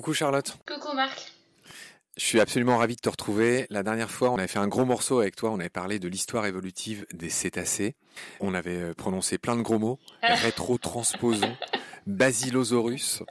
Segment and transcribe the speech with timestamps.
[0.00, 0.56] Coucou Charlotte.
[0.66, 1.30] Coucou Marc.
[2.16, 3.66] Je suis absolument ravi de te retrouver.
[3.68, 5.50] La dernière fois, on avait fait un gros morceau avec toi.
[5.50, 7.96] On avait parlé de l'histoire évolutive des cétacés.
[8.40, 9.98] On avait euh, prononcé plein de gros mots.
[10.22, 11.54] Rétrotransposons,
[12.06, 13.22] Basilosaurus,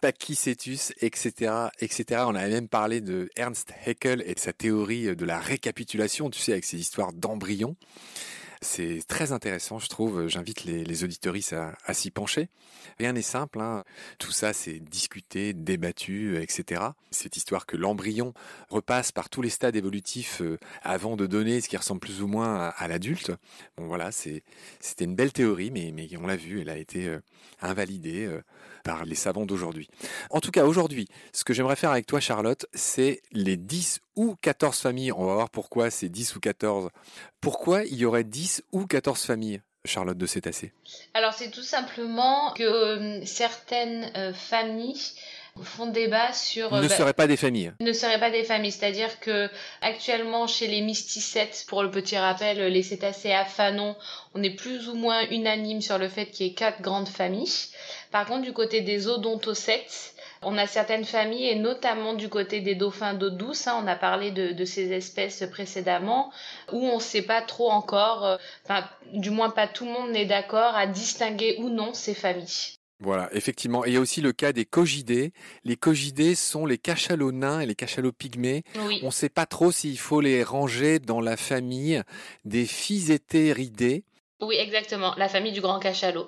[0.00, 2.22] Pachycetus, etc., etc.
[2.26, 6.40] On avait même parlé de Ernst Haeckel et de sa théorie de la récapitulation, tu
[6.40, 7.76] sais, avec ses histoires d'embryons.
[8.60, 10.26] C'est très intéressant, je trouve.
[10.28, 12.48] J'invite les, les auditoristes à, s'y pencher.
[12.98, 13.60] Rien n'est simple.
[13.60, 13.84] Hein.
[14.18, 16.82] Tout ça, c'est discuté, débattu, etc.
[17.10, 18.34] Cette histoire que l'embryon
[18.68, 22.26] repasse par tous les stades évolutifs euh, avant de donner ce qui ressemble plus ou
[22.26, 23.32] moins à, l'adulte.
[23.76, 24.42] Bon, voilà, c'était
[25.04, 27.20] une belle théorie, mais, mais on l'a vu, elle a été euh,
[27.60, 28.42] invalidée euh,
[28.84, 29.88] par les savants d'aujourd'hui.
[30.30, 34.36] En tout cas, aujourd'hui, ce que j'aimerais faire avec toi, Charlotte, c'est les 10 ou
[34.40, 35.12] 14 familles.
[35.12, 36.90] On va voir pourquoi c'est 10 ou 14.
[37.40, 40.72] Pourquoi il y aurait 10 ou 14 familles Charlotte de Cétacé
[41.14, 45.00] Alors c'est tout simplement que euh, certaines euh, familles
[45.62, 47.72] font débat sur ne euh, bah, seraient pas des familles.
[47.80, 49.48] Ne seraient pas des familles, c'est-à-dire que
[49.80, 53.96] actuellement chez les mysticètes, pour le petit rappel, les cétacés à fanon,
[54.34, 57.68] on est plus ou moins unanime sur le fait qu'il y ait quatre grandes familles.
[58.10, 62.74] Par contre, du côté des odontocètes, on a certaines familles, et notamment du côté des
[62.74, 66.30] dauphins d'eau douce, hein, on a parlé de, ces espèces précédemment,
[66.72, 70.10] où on ne sait pas trop encore, euh, enfin, du moins pas tout le monde
[70.10, 72.77] n'est d'accord à distinguer ou non ces familles.
[73.00, 73.84] Voilà, effectivement.
[73.84, 75.32] Et il y a aussi le cas des cogidés.
[75.64, 78.64] Les cogidés sont les cachalots nains et les cachalots pygmées.
[79.02, 82.02] On ne sait pas trop s'il faut les ranger dans la famille
[82.44, 84.04] des physétéridés.
[84.40, 86.26] Oui, exactement, la famille du grand cachalot.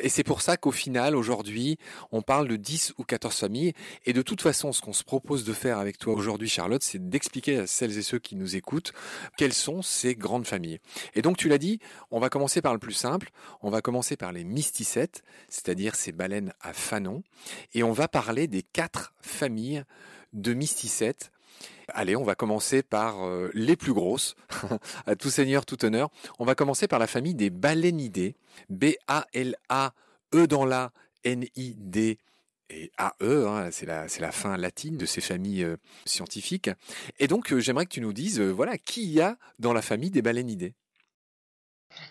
[0.00, 1.76] Et c'est pour ça qu'au final, aujourd'hui,
[2.12, 3.72] on parle de 10 ou 14 familles.
[4.06, 7.08] Et de toute façon, ce qu'on se propose de faire avec toi aujourd'hui, Charlotte, c'est
[7.08, 8.92] d'expliquer à celles et ceux qui nous écoutent
[9.36, 10.78] quelles sont ces grandes familles.
[11.14, 13.30] Et donc, tu l'as dit, on va commencer par le plus simple.
[13.60, 17.22] On va commencer par les mysticètes, c'est-à-dire ces baleines à fanon.
[17.74, 19.82] Et on va parler des quatre familles
[20.32, 21.32] de mysticètes
[21.88, 24.34] Allez, on va commencer par euh, les plus grosses,
[25.06, 26.10] à tout seigneur, tout honneur.
[26.38, 28.36] On va commencer par la famille des balénidés,
[28.68, 30.92] B-A-L-A-E dans la
[31.24, 32.18] N-I-D
[32.70, 36.70] et A-E, hein, c'est la, la, fin latine de ces familles euh, scientifiques.
[37.18, 40.10] Et donc, euh, j'aimerais que tu nous dises, voilà, qui y a dans la famille
[40.10, 40.74] des balénidés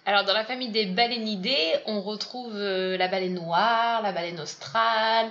[0.08, 5.28] alors dans la famille des balénidés, on retrouve euh, la baleine noire, la baleine australe,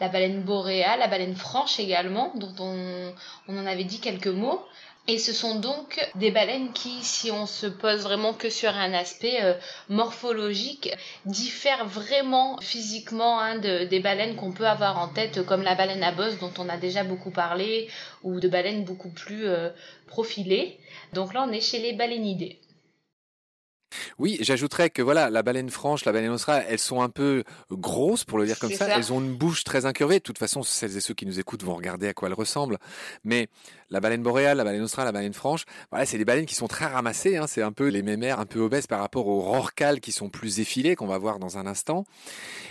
[0.00, 3.12] la baleine boréale, la baleine franche également, dont on,
[3.48, 4.62] en avait dit quelques mots.
[5.08, 8.92] Et ce sont donc des baleines qui, si on se pose vraiment que sur un
[8.92, 9.54] aspect euh,
[9.88, 10.94] morphologique,
[11.24, 16.12] diffèrent vraiment physiquement hein, des baleines qu'on peut avoir en tête, comme la baleine à
[16.12, 17.88] bosse dont on a déjà beaucoup parlé,
[18.22, 19.70] ou de baleines beaucoup plus euh,
[20.06, 20.78] profilées.
[21.14, 22.60] Donc là, on est chez les balénidés.
[24.18, 28.24] Oui, j'ajouterais que voilà, la baleine franche, la baleine australe, elles sont un peu grosses
[28.24, 28.88] pour le dire comme ça.
[28.88, 30.16] Elles ont une bouche très incurvée.
[30.16, 32.78] De toute façon, celles et ceux qui nous écoutent vont regarder à quoi elles ressemblent.
[33.24, 33.48] Mais
[33.90, 36.68] la baleine boréale, la baleine australe, la baleine franche, voilà, c'est des baleines qui sont
[36.68, 37.36] très ramassées.
[37.36, 37.46] Hein.
[37.46, 40.60] C'est un peu les mémères un peu obèses par rapport aux rorquals qui sont plus
[40.60, 42.04] effilés qu'on va voir dans un instant.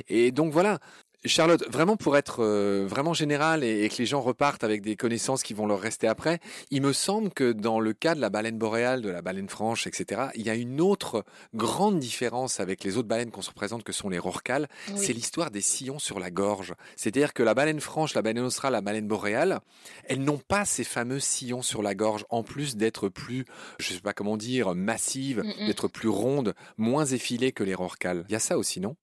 [0.07, 0.79] Et donc voilà,
[1.25, 5.43] Charlotte, vraiment pour être euh, vraiment général et, que les gens repartent avec des connaissances
[5.43, 6.39] qui vont leur rester après,
[6.71, 9.85] il me semble que dans le cas de la baleine boréale, de la baleine franche,
[9.85, 13.83] etc., il y a une autre grande différence avec les autres baleines qu'on se représente
[13.83, 16.73] que sont les rorquals, c'est l'histoire des sillons sur la gorge.
[16.95, 19.59] C'est-à-dire que la baleine franche, la baleine australe, la baleine boréale,
[20.05, 23.43] elles n'ont pas ces fameux sillons sur la gorge, en plus d'être plus,
[23.79, 28.23] je sais pas comment dire, massives, d'être plus rondes, moins effilées que les rorquals.
[28.29, 28.95] Il y a ça aussi, non?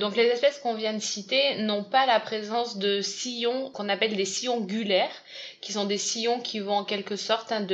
[0.00, 4.16] Donc les espèces qu'on vient de citer n'ont pas la présence de sillons qu'on appelle
[4.16, 5.14] des sillons gulaires,
[5.60, 7.66] qui sont des sillons qui vont en quelque sorte hein,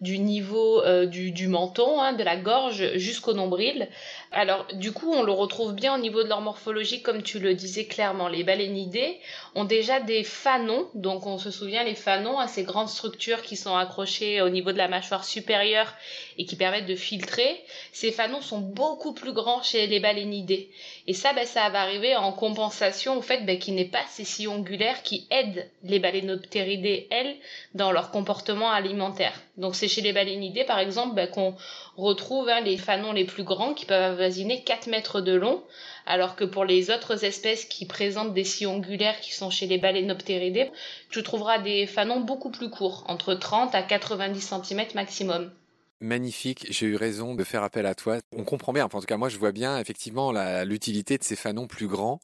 [0.00, 3.88] du niveau euh, du, menton, hein, de la gorge jusqu'au nombril.
[4.32, 7.54] Alors du coup on le retrouve bien au niveau de leur morphologie comme tu le
[7.54, 8.28] disais clairement.
[8.28, 9.18] Les balénidés
[9.54, 13.56] ont déjà des fanons, donc on se souvient les fanons, hein, ces grandes structures qui
[13.56, 15.94] sont accrochées au niveau de la mâchoire supérieure
[16.36, 17.62] et qui permettent de filtrer.
[17.92, 20.70] Ces fanons sont beaucoup plus grands chez les balénidés.
[21.06, 23.84] Et ça, ben, ça ça va arriver en compensation au fait ben, qu'il n'y ait
[23.84, 27.36] pas ces sillons ongulaires qui aident les balénoptéridés, elles,
[27.74, 29.38] dans leur comportement alimentaire.
[29.58, 31.54] Donc c'est chez les balénidés, par exemple, ben, qu'on
[31.98, 35.62] retrouve hein, les fanons les plus grands qui peuvent avoisiner 4 mètres de long,
[36.06, 39.76] alors que pour les autres espèces qui présentent des sillons ongulaires qui sont chez les
[39.76, 40.70] balénoptéridés,
[41.10, 45.52] tu trouveras des fanons beaucoup plus courts, entre 30 à 90 cm maximum.
[46.02, 48.18] Magnifique, j'ai eu raison de faire appel à toi.
[48.34, 50.32] On comprend bien, en tout cas moi je vois bien effectivement
[50.64, 52.20] l'utilité de ces fanons plus grands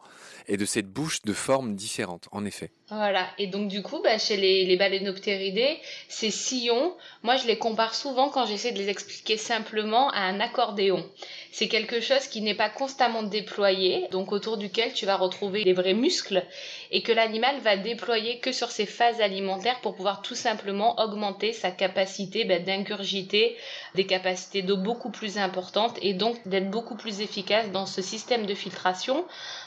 [0.49, 2.73] et de cette bouche de forme différente, en effet.
[2.89, 6.95] Voilà, et donc du coup, bah, chez les, les balénoptéridés, ces sillons,
[7.25, 11.05] moi je les compare souvent quand j'essaie de les expliquer simplement à un accordéon.
[11.51, 15.73] C'est quelque chose qui n'est pas constamment déployé, donc autour duquel tu vas retrouver des
[15.73, 16.45] vrais muscles,
[16.93, 21.53] et que l'animal va déployer que sur ses phases alimentaires pour pouvoir tout simplement augmenter
[21.53, 23.57] sa capacité bah, d'ingurgiter
[23.97, 28.47] des capacités d'eau beaucoup plus importantes et donc d'être beaucoup plus efficace dans ce système
[28.47, 29.25] de filtration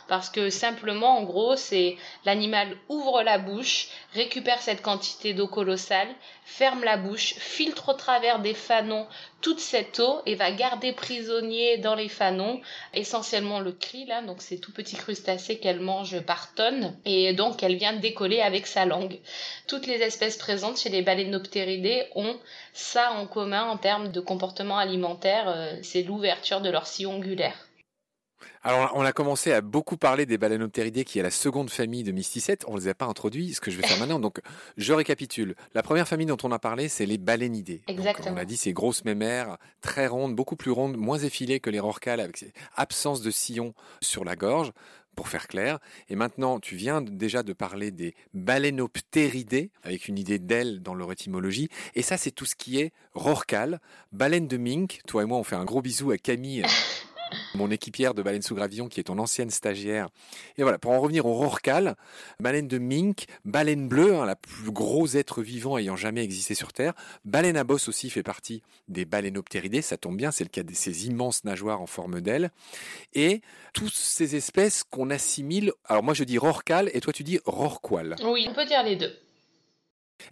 [0.08, 1.96] parce que simplement, en gros, c'est
[2.26, 6.08] l'animal ouvre la bouche, récupère cette quantité d'eau colossale,
[6.46, 9.08] ferme la bouche, filtre au travers des fanons
[9.42, 12.62] toute cette eau et va garder prisonnier dans les fanons
[12.94, 17.64] essentiellement le krill, là, donc c'est tout petit crustacé qu'elle mange par tonnes et donc
[17.64, 19.20] elle vient décoller avec sa langue.
[19.68, 22.38] Toutes les espèces présentes chez les balénoptéridés ont
[22.74, 27.69] ça en commun en termes de comportement alimentaire, euh, c'est l'ouverture de leur sillon ongulaire.
[28.62, 32.12] Alors, on a commencé à beaucoup parler des balénoptéridés, qui est la seconde famille de
[32.12, 32.66] mysticètes.
[32.68, 34.20] On ne les a pas introduits, ce que je vais faire maintenant.
[34.20, 34.40] Donc,
[34.76, 35.56] je récapitule.
[35.74, 37.82] La première famille dont on a parlé, c'est les balénidés.
[37.88, 38.36] Exactement.
[38.36, 41.80] on a dit ces grosses mémères, très rondes, beaucoup plus rondes, moins effilées que les
[41.80, 44.72] rorquals, avec ces absence de sillon sur la gorge
[45.16, 45.80] pour faire clair.
[46.10, 51.12] Et maintenant, tu viens déjà de parler des balénoptéridés, avec une idée d'aile dans leur
[51.12, 51.70] étymologie.
[51.96, 53.80] Et ça, c'est tout ce qui est rorcal,
[54.12, 55.00] baleine de mink.
[55.08, 56.64] Toi et moi, on fait un gros bisou à Camille
[57.56, 60.10] mon équipière de Baleine sous Gravillon, qui est ton ancienne stagiaire.
[60.58, 61.96] Et voilà, pour en revenir au rorcal,
[62.40, 66.74] baleine de mink, baleine bleue, hein, la plus gros être vivant ayant jamais existé sur
[66.74, 66.94] Terre.
[67.26, 70.74] Baleine à bosse aussi fait partie des balénoptéridés, ça tombe bien, c'est le cas de
[70.74, 72.52] ces immenses nageoires en forme d'aile.
[73.14, 73.42] Et
[73.74, 78.16] toutes ces espèces qu'on assimile, alors moi je dis rorcal et toi tu dis rorqual.
[78.24, 79.16] Oui, on peut dire les deux.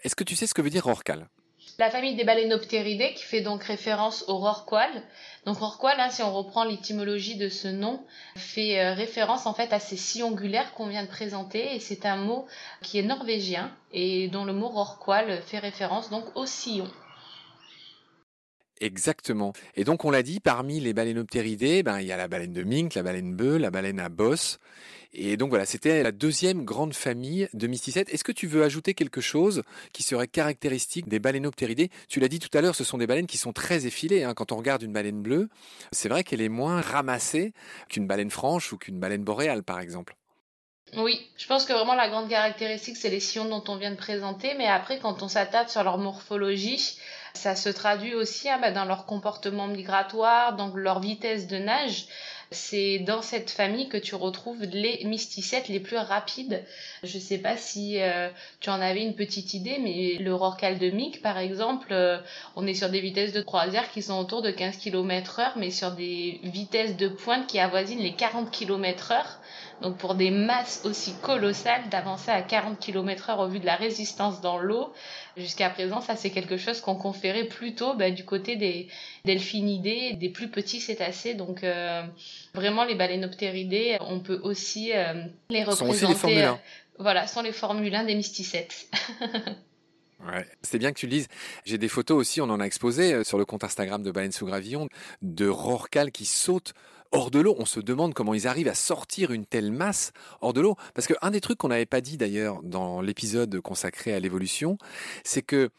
[0.04, 1.28] Est-ce que tu sais ce que veut dire rorcal?
[1.80, 4.90] La famille des balénoptéridés qui fait donc référence au rorqual.
[5.46, 8.04] Donc rorqual, hein, si on reprend l'étymologie de ce nom,
[8.36, 12.06] fait euh, référence en fait à ces sillons ongulaires qu'on vient de présenter et c'est
[12.06, 12.48] un mot
[12.82, 16.90] qui est norvégien et dont le mot rorqual fait référence donc au sillon.
[18.80, 19.54] Exactement.
[19.76, 22.64] Et donc on l'a dit, parmi les balénoptéridés, ben, il y a la baleine de
[22.64, 24.60] mink, la baleine bœuf, la baleine à bosse.
[25.14, 28.14] Et donc voilà, c'était la deuxième grande famille de mysticètes.
[28.14, 29.64] Est-ce que tu veux ajouter quelque chose
[29.94, 33.26] qui serait caractéristique des balénoptéridés Tu l'as dit tout à l'heure, ce sont des baleines
[33.26, 34.24] qui sont très effilées.
[34.24, 34.34] Hein.
[34.36, 35.50] Quand on regarde une baleine bleue,
[35.92, 37.54] c'est vrai qu'elle est moins ramassée
[37.90, 40.16] qu'une baleine franche ou qu'une baleine boréale, par exemple.
[40.96, 43.98] Oui, je pense que vraiment la grande caractéristique, c'est les sillons dont on vient de
[43.98, 46.98] présenter, mais après, quand on s'attarde sur leur morphologie,
[47.38, 52.08] ça se traduit aussi hein, bah, dans leur comportement migratoire, dans leur vitesse de nage.
[52.50, 56.64] C'est dans cette famille que tu retrouves les mysticètes les plus rapides.
[57.04, 58.30] Je ne sais pas si euh,
[58.62, 62.20] tu en avais une petite idée, mais le rorcal de Mick, par exemple, euh,
[62.56, 65.72] on est sur des vitesses de croisière qui sont autour de 15 km heure, mais
[65.72, 69.40] sur des vitesses de pointe qui avoisinent les 40 km heure.
[69.82, 73.76] Donc pour des masses aussi colossales, d'avancer à 40 km heure au vu de la
[73.76, 74.92] résistance dans l'eau,
[75.36, 78.88] jusqu'à présent, ça c'est quelque chose qu'on conférait plutôt bah, du côté des
[79.26, 81.36] delphinidés, des plus petits cétacés.
[81.36, 82.02] Donc euh,
[82.56, 85.98] vraiment les balénoptéridés, on peut aussi euh, les représenter.
[85.98, 86.54] Sont aussi les euh,
[87.00, 88.88] voilà, sont les Formule 1 des mysticètes.
[90.62, 91.28] C'est bien que tu le dises.
[91.66, 94.46] J'ai des photos aussi, on en a exposé sur le compte Instagram de Baleine sous
[94.46, 94.90] Gravillon,
[95.22, 96.74] de rorcal qui sautent
[97.12, 97.56] hors de l'eau.
[97.60, 100.12] On se demande comment ils arrivent à sortir une telle masse
[100.42, 100.76] hors de l'eau.
[100.94, 104.78] Parce qu'un des trucs qu'on n'avait pas dit d'ailleurs dans l'épisode consacré à l'évolution,
[105.24, 105.70] c'est que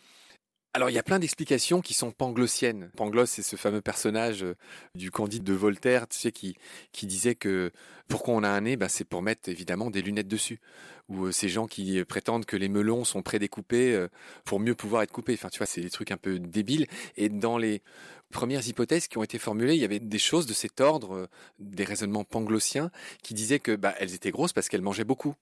[0.79, 2.93] alors il y a plein d'explications qui sont panglossiennes.
[2.95, 4.55] Pangloss, c'est ce fameux personnage euh,
[4.95, 6.57] du Candide de Voltaire, tu sais, qui,
[6.93, 7.73] qui disait que
[8.07, 10.61] pourquoi on a un nez, bah, c'est pour mettre évidemment des lunettes dessus.
[11.09, 14.07] Ou euh, ces gens qui prétendent que les melons sont prédécoupés euh,
[14.45, 15.35] pour mieux pouvoir être coupés.
[15.35, 16.87] Enfin, tu vois, c'est des trucs un peu débiles.
[17.17, 17.83] Et dans les
[18.31, 21.83] premières hypothèses qui ont été formulées, il y avait des choses de cet ordre, des
[21.83, 22.93] raisonnements panglossiens,
[23.25, 25.35] qui disaient que bah, elles étaient grosses parce qu'elles mangeaient beaucoup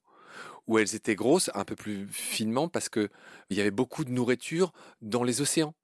[0.66, 3.08] où elles étaient grosses, un peu plus finement, parce qu'il
[3.50, 5.74] y avait beaucoup de nourriture dans les océans.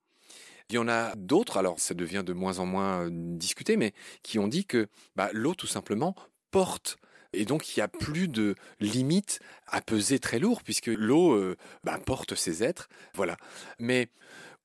[0.71, 3.93] Il y en a d'autres, alors ça devient de moins en moins euh, discuté, mais
[4.23, 6.15] qui ont dit que bah, l'eau, tout simplement,
[6.51, 6.97] porte
[7.33, 11.57] et donc, il n'y a plus de limite à peser très lourd, puisque l'eau euh,
[11.83, 12.89] bah, porte ces êtres.
[13.15, 13.37] Voilà.
[13.79, 14.09] Mais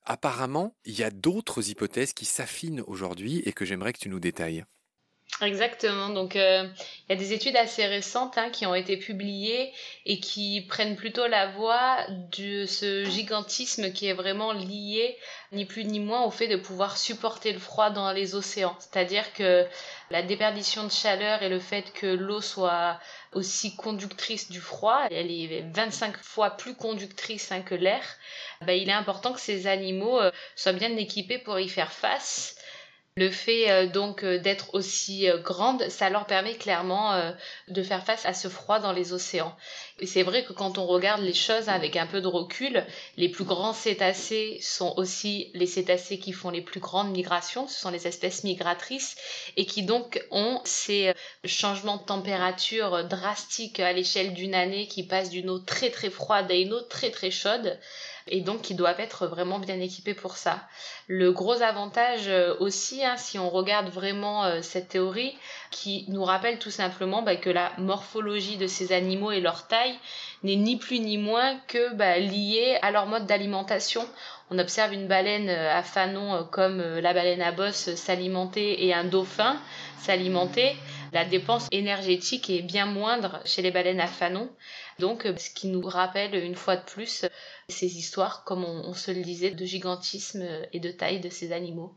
[0.03, 4.19] apparemment, il y a d'autres hypothèses qui s'affinent aujourd'hui et que j'aimerais que tu nous
[4.19, 4.65] détailles.
[5.39, 6.09] Exactement.
[6.09, 6.67] Donc, euh,
[7.07, 9.71] il y a des études assez récentes hein, qui ont été publiées
[10.07, 11.97] et qui prennent plutôt la voie
[12.35, 15.15] de ce gigantisme qui est vraiment lié,
[15.51, 18.75] ni plus ni moins, au fait de pouvoir supporter le froid dans les océans.
[18.79, 19.63] C'est-à-dire que
[20.09, 22.99] la déperdition de chaleur et le fait que l'eau soit
[23.33, 28.01] aussi conductrice du froid, elle est 25 fois plus conductrice hein, que l'air,
[28.61, 32.56] bah, il est important que ces animaux euh, soient bien équipés pour y faire face
[33.17, 37.33] Le fait euh, donc euh, d'être aussi euh, grande, ça leur permet clairement
[37.67, 39.55] de faire face à ce froid dans les océans.
[39.99, 42.85] Et c'est vrai que quand on regarde les choses avec un peu de recul,
[43.17, 47.79] les plus grands cétacés sont aussi les cétacés qui font les plus grandes migrations, ce
[47.79, 49.15] sont les espèces migratrices
[49.55, 55.31] et qui donc ont ces changements de température drastiques à l'échelle d'une année qui passent
[55.31, 57.79] d'une eau très très froide à une eau très très chaude
[58.29, 60.61] et donc qui doivent être vraiment bien équipés pour ça.
[61.07, 65.37] Le gros avantage euh, aussi, hein, si on regarde vraiment euh, cette théorie,
[65.71, 69.97] qui nous rappelle tout simplement bah, que la morphologie de ces animaux et leur taille
[70.43, 74.07] n'est ni plus ni moins que bah, liée à leur mode d'alimentation.
[74.49, 79.03] On observe une baleine euh, à fanon comme la baleine à bosse s'alimenter et un
[79.03, 79.57] dauphin
[79.99, 80.75] s'alimenter.
[81.13, 84.49] La dépense énergétique est bien moindre chez les baleines à fanon.
[84.99, 87.25] Donc, ce qui nous rappelle une fois de plus
[87.69, 91.95] ces histoires, comme on, se le disait, de gigantisme et de taille de ces animaux.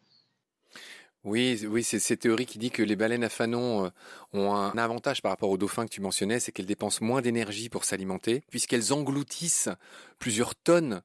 [1.22, 3.90] Oui, oui, c'est cette théorie qui dit que les baleines à fanon euh,
[4.32, 7.68] ont un avantage par rapport aux dauphins que tu mentionnais, c'est qu'elles dépensent moins d'énergie
[7.68, 9.68] pour s'alimenter, puisqu'elles engloutissent
[10.18, 11.02] plusieurs tonnes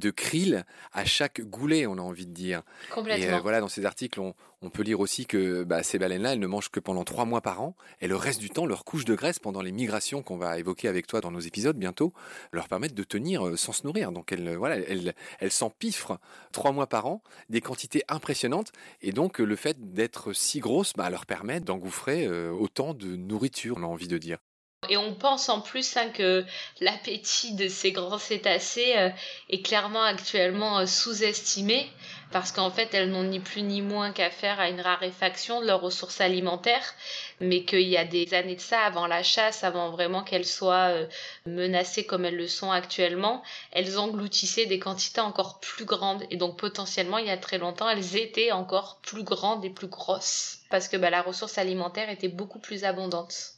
[0.00, 2.62] de krill à chaque goulet, on a envie de dire.
[2.92, 3.24] Complètement.
[3.24, 4.34] Et euh, voilà, dans ces articles, on,
[4.70, 7.60] peut lire aussi que bah, ces baleines-là, elles ne mangent que pendant trois mois par
[7.60, 10.58] an, et le reste du temps, leur couche de graisse pendant les migrations qu'on va
[10.58, 12.12] évoquer avec toi dans nos épisodes bientôt,
[12.52, 14.10] leur permettent de tenir euh, sans se nourrir.
[14.10, 16.18] Donc elles, euh, voilà, elles, elles s'empiffrent
[16.52, 18.72] trois mois par an, des quantités impressionnantes,
[19.02, 23.82] et donc le fait d'être si grosses bah, leur permet d'engouffrer autant de nourriture, on
[23.82, 24.38] a envie de dire.
[24.88, 26.44] Et on pense en plus hein, que
[26.80, 29.10] l'appétit de ces grands cétacés euh,
[29.48, 31.88] est clairement actuellement euh, sous-estimé
[32.34, 35.66] parce qu'en fait elles n'ont ni plus ni moins qu'à faire à une raréfaction de
[35.66, 36.94] leurs ressources alimentaires,
[37.40, 40.90] mais qu'il y a des années de ça, avant la chasse, avant vraiment qu'elles soient
[40.90, 41.06] euh,
[41.46, 46.58] menacées comme elles le sont actuellement, elles engloutissaient des quantités encore plus grandes et donc
[46.58, 50.88] potentiellement il y a très longtemps elles étaient encore plus grandes et plus grosses parce
[50.88, 53.53] que bah, la ressource alimentaire était beaucoup plus abondante.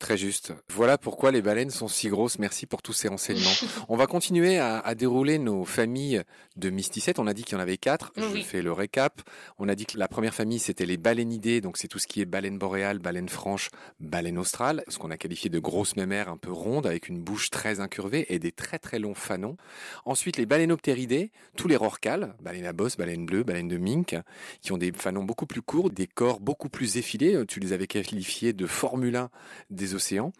[0.00, 0.54] Très juste.
[0.70, 2.38] Voilà pourquoi les baleines sont si grosses.
[2.38, 3.50] Merci pour tous ces renseignements.
[3.90, 6.22] On va continuer à, dérouler nos familles
[6.56, 7.18] de mysticètes.
[7.18, 8.10] On a dit qu'il y en avait quatre.
[8.16, 9.20] Je fais le récap.
[9.58, 11.60] On a dit que la première famille, c'était les balénidés.
[11.60, 13.68] Donc, c'est tout ce qui est baleine boréale, baleine franche,
[14.00, 14.84] baleine australe.
[14.88, 18.24] Ce qu'on a qualifié de grosses mémères un peu rondes avec une bouche très incurvée
[18.30, 19.58] et des très très longs fanons.
[20.06, 24.16] Ensuite, les balénoptéridés, tous les rorquals, baleine à bosse, baleine bleue, baleine de mink,
[24.62, 27.44] qui ont des fanons beaucoup plus courts, des corps beaucoup plus effilés.
[27.46, 29.28] Tu les avais qualifiés de formulins
[29.68, 30.32] des océans.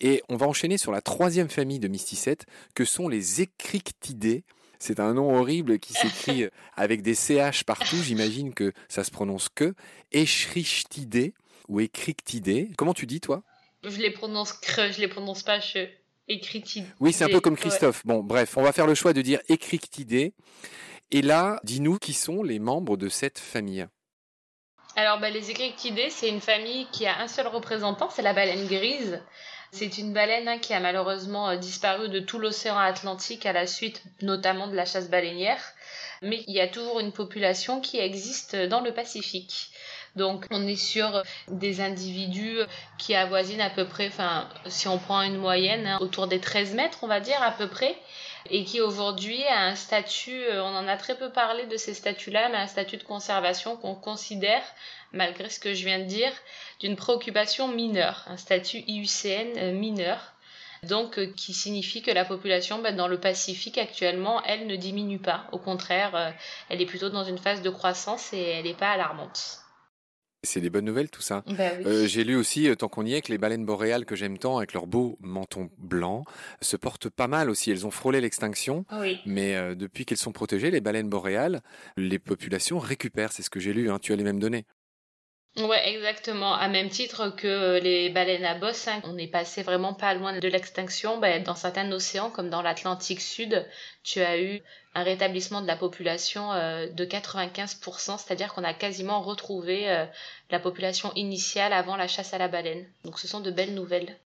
[0.00, 4.44] Et on va enchaîner sur la troisième famille de mysticètes, que sont les écrictidés.
[4.78, 6.46] C'est un nom horrible qui s'écrit
[6.76, 7.96] avec des CH partout.
[8.02, 9.74] J'imagine que ça se prononce que.
[10.12, 11.34] Échrichtidés
[11.68, 12.70] ou écrictidés.
[12.76, 13.42] Comment tu dis, toi?
[13.82, 15.88] Je les prononce cre, je les prononce pas che.
[17.00, 18.04] Oui, c'est un peu comme Christophe.
[18.04, 20.32] Bon, bref, on va faire le choix de dire écrictidés.
[21.12, 23.86] Et là, dis-nous qui sont les membres de cette famille.
[24.96, 28.66] Alors, bah, les écrictidés, c'est une famille qui a un seul représentant, c'est la baleine
[28.66, 29.20] grise.
[29.70, 33.66] C'est une baleine hein, qui a malheureusement euh, disparu de tout l'océan Atlantique à la
[33.66, 35.60] suite notamment de la chasse baleinière.
[36.22, 39.70] Mais il y a toujours une population qui existe dans le Pacifique.
[40.14, 42.60] Donc on est sur des individus
[42.96, 46.74] qui avoisinent à peu près, enfin si on prend une moyenne, hein, autour des 13
[46.74, 47.94] mètres on va dire à peu près,
[48.50, 51.94] et qui aujourd'hui a un statut, euh, on en a très peu parlé de ces
[51.94, 54.62] statuts-là, mais un statut de conservation qu'on considère,
[55.12, 56.32] malgré ce que je viens de dire,
[56.80, 60.32] d'une préoccupation mineure, un statut IUCN euh, mineur.
[60.82, 65.18] Donc, euh, qui signifie que la population bah, dans le Pacifique actuellement, elle ne diminue
[65.18, 65.46] pas.
[65.52, 66.34] Au contraire,
[66.68, 69.65] elle est plutôt dans une phase de croissance et elle n'est pas alarmante.
[70.46, 71.42] C'est des bonnes nouvelles tout ça.
[71.46, 74.16] Bah euh, j'ai lu aussi, euh, tant qu'on y est, que les baleines boréales que
[74.16, 76.24] j'aime tant, avec leur beau menton blanc,
[76.60, 77.70] se portent pas mal aussi.
[77.70, 78.84] Elles ont frôlé l'extinction,
[79.26, 81.62] mais euh, depuis qu'elles sont protégées, les baleines boréales,
[81.96, 83.32] les populations récupèrent.
[83.32, 83.90] C'est ce que j'ai lu.
[83.90, 83.98] Hein.
[84.00, 84.64] Tu as les mêmes données.
[85.58, 86.54] Ouais, exactement.
[86.54, 90.38] À même titre que les baleines à bosse, hein, on est passé vraiment pas loin
[90.38, 91.18] de l'extinction.
[91.18, 93.66] Ben, dans certains océans, comme dans l'Atlantique Sud,
[94.02, 94.62] tu as eu
[94.94, 100.04] un rétablissement de la population euh, de 95%, c'est-à-dire qu'on a quasiment retrouvé euh,
[100.50, 102.86] la population initiale avant la chasse à la baleine.
[103.04, 104.18] Donc ce sont de belles nouvelles.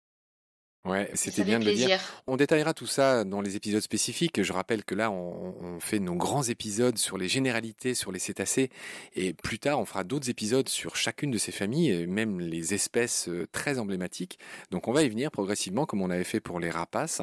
[0.86, 2.00] Ouais, c'était bien de le dire.
[2.26, 4.42] On détaillera tout ça dans les épisodes spécifiques.
[4.42, 8.70] Je rappelle que là, on, fait nos grands épisodes sur les généralités, sur les cétacés,
[9.14, 13.28] et plus tard, on fera d'autres épisodes sur chacune de ces familles, même les espèces
[13.28, 14.38] euh, très emblématiques.
[14.70, 17.22] Donc, on va y venir progressivement, comme on avait fait pour les rapaces.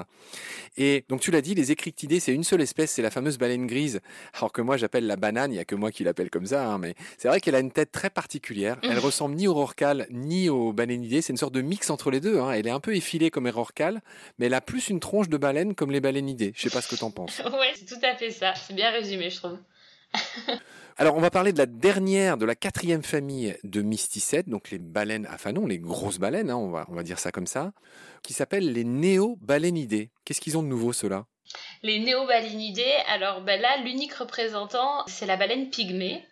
[0.78, 3.68] Et donc, tu l'as dit, les écrictidés, c'est une seule espèce, c'est la fameuse baleine
[3.68, 4.02] grise.
[4.34, 5.52] Alors que moi, j'appelle la banane.
[5.52, 7.60] Il y a que moi qui l'appelle comme ça, hein, mais c'est vrai qu'elle a
[7.60, 8.78] une tête très particulière.
[8.84, 11.22] Elle ressemble ni au rorcal ni au balénidé.
[11.22, 12.40] C'est une sorte de mix entre les deux.
[12.40, 12.52] Hein.
[12.52, 13.47] Elle est un peu effilée comme
[14.38, 16.54] mais elle a plus une tronche de baleine comme les balénidés.
[16.56, 17.40] Je sais pas ce que tu en penses.
[17.46, 18.54] ouais, c'est tout à fait ça.
[18.56, 19.58] C'est bien résumé, je trouve.
[20.98, 24.80] Alors, on va parler de la dernière, de la quatrième famille de mysticètes, donc les
[24.80, 27.72] baleines à fanon, les grosses baleines, hein, on, va, on va dire ça comme ça,
[28.24, 30.10] qui s'appellent les néobalénidés.
[30.26, 31.26] Qu'est-ce qu'ils ont de nouveau, ceux-là?
[31.84, 36.26] Les néobalénidés, alors ben là, l'unique représentant, c'est la baleine pygmée.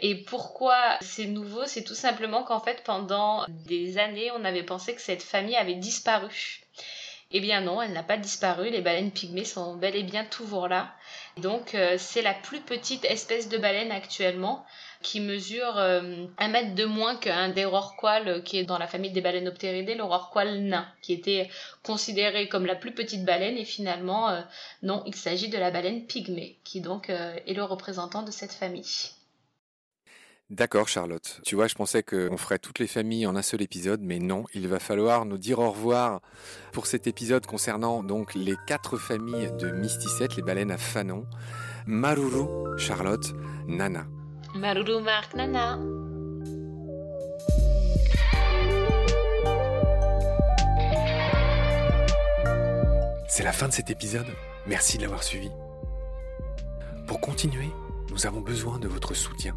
[0.00, 1.66] Et pourquoi c'est nouveau?
[1.66, 5.74] C'est tout simplement qu'en fait, pendant des années, on avait pensé que cette famille avait
[5.74, 6.60] disparu.
[7.32, 10.68] Eh bien non, elle n'a pas disparu, les baleines pygmées sont bel et bien toujours
[10.68, 10.94] là.
[11.36, 14.64] Donc euh, c'est la plus petite espèce de baleine actuellement
[15.02, 18.86] qui mesure euh, un mètre de moins qu'un des rorquals euh, qui est dans la
[18.86, 21.50] famille des baleineoptéridés, le rorqual nain, qui était
[21.82, 24.44] considéré comme la plus petite baleine et finalement
[24.82, 29.10] non, il s'agit de la baleine pygmée qui donc est le représentant de cette famille.
[30.48, 31.40] D'accord, Charlotte.
[31.44, 34.44] Tu vois, je pensais qu'on ferait toutes les familles en un seul épisode, mais non,
[34.54, 36.20] il va falloir nous dire au revoir
[36.72, 41.26] pour cet épisode concernant donc les quatre familles de mysticètes, les baleines à fanon.
[41.86, 43.34] Maruru, Charlotte,
[43.66, 44.06] Nana.
[44.54, 45.80] Maruru, Marc, Nana.
[53.28, 54.26] C'est la fin de cet épisode.
[54.68, 55.50] Merci de l'avoir suivi.
[57.08, 57.68] Pour continuer,
[58.10, 59.56] nous avons besoin de votre soutien